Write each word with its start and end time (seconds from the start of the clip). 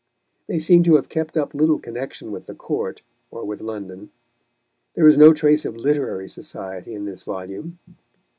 They 0.47 0.57
seem 0.57 0.81
to 0.85 0.95
have 0.95 1.09
kept 1.09 1.37
up 1.37 1.53
little 1.53 1.77
connection 1.77 2.31
with 2.31 2.47
the 2.47 2.55
Court 2.55 3.03
or 3.29 3.45
with 3.45 3.61
London. 3.61 4.09
There 4.95 5.07
is 5.07 5.15
no 5.15 5.31
trace 5.31 5.63
of 5.63 5.77
literary 5.77 6.27
society 6.27 6.95
in 6.95 7.05
this 7.05 7.21
volume. 7.21 7.77